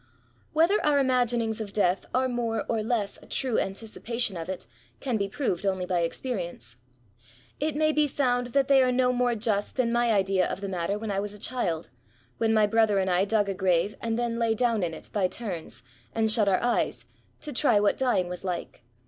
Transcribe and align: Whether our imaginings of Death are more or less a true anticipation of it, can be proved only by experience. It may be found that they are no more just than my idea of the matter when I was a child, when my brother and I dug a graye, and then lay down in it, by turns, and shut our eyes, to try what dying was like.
Whether 0.51 0.83
our 0.83 0.97
imaginings 0.97 1.61
of 1.61 1.73
Death 1.73 2.07
are 2.11 2.27
more 2.27 2.65
or 2.67 2.81
less 2.81 3.19
a 3.21 3.27
true 3.27 3.59
anticipation 3.59 4.35
of 4.35 4.49
it, 4.49 4.65
can 4.99 5.15
be 5.15 5.29
proved 5.29 5.63
only 5.63 5.85
by 5.85 5.99
experience. 5.99 6.77
It 7.59 7.75
may 7.75 7.91
be 7.91 8.07
found 8.07 8.47
that 8.47 8.67
they 8.67 8.81
are 8.81 8.91
no 8.91 9.13
more 9.13 9.35
just 9.35 9.75
than 9.75 9.91
my 9.91 10.11
idea 10.11 10.47
of 10.51 10.59
the 10.59 10.67
matter 10.67 10.97
when 10.97 11.11
I 11.11 11.19
was 11.19 11.35
a 11.35 11.39
child, 11.39 11.91
when 12.39 12.51
my 12.51 12.65
brother 12.65 12.97
and 12.97 13.11
I 13.11 13.25
dug 13.25 13.47
a 13.47 13.53
graye, 13.53 13.95
and 14.01 14.17
then 14.17 14.39
lay 14.39 14.55
down 14.55 14.81
in 14.81 14.95
it, 14.95 15.11
by 15.13 15.27
turns, 15.27 15.83
and 16.15 16.31
shut 16.31 16.49
our 16.49 16.63
eyes, 16.63 17.05
to 17.41 17.53
try 17.53 17.79
what 17.79 17.95
dying 17.95 18.27
was 18.27 18.43
like. 18.43 18.81